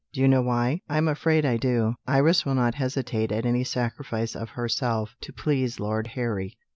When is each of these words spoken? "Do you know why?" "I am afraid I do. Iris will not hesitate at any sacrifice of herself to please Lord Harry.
"Do 0.13 0.19
you 0.21 0.27
know 0.27 0.41
why?" 0.41 0.81
"I 0.89 0.97
am 0.97 1.07
afraid 1.07 1.45
I 1.45 1.57
do. 1.57 1.93
Iris 2.07 2.43
will 2.43 2.55
not 2.55 2.73
hesitate 2.73 3.31
at 3.31 3.45
any 3.45 3.63
sacrifice 3.63 4.35
of 4.35 4.49
herself 4.49 5.13
to 5.21 5.31
please 5.31 5.79
Lord 5.79 6.07
Harry. 6.07 6.57